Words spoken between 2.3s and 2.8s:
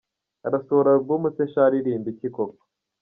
koko!!.